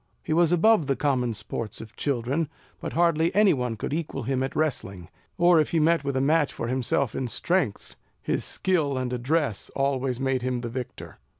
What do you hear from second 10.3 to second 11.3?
him the victor.